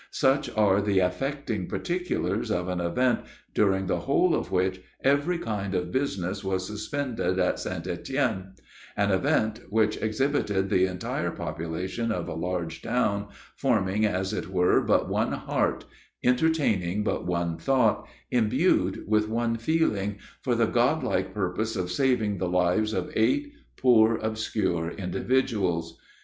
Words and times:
Such 0.09 0.49
are 0.57 0.81
the 0.81 0.97
affecting 0.97 1.67
particulars 1.67 2.49
of 2.49 2.69
an 2.69 2.81
event, 2.81 3.19
during 3.53 3.85
the 3.85 3.99
whole 3.99 4.33
of 4.33 4.51
which, 4.51 4.81
every 5.03 5.37
kind 5.37 5.75
of 5.75 5.91
business 5.91 6.43
was 6.43 6.65
suspended 6.65 7.37
at 7.37 7.59
St. 7.59 7.85
Etienne; 7.85 8.55
an 8.97 9.11
event 9.11 9.59
which 9.69 9.97
exhibited 10.01 10.71
the 10.71 10.87
entire 10.87 11.29
population 11.29 12.11
of 12.11 12.27
a 12.27 12.33
large 12.33 12.81
town, 12.81 13.27
forming, 13.55 14.03
as 14.03 14.33
it 14.33 14.47
were, 14.47 14.81
but 14.81 15.07
one 15.07 15.33
heart, 15.33 15.85
entertaining 16.23 17.03
but 17.03 17.27
one 17.27 17.59
thought, 17.59 18.07
imbued 18.31 19.03
with 19.07 19.29
one 19.29 19.55
feeling, 19.55 20.17
for 20.41 20.55
the 20.55 20.65
god 20.65 21.03
like 21.03 21.31
purpose 21.31 21.75
of 21.75 21.91
saving 21.91 22.39
the 22.39 22.49
lives 22.49 22.91
of 22.91 23.11
eight 23.15 23.53
poor, 23.77 24.15
obscure 24.15 24.89
individuals. 24.89 25.99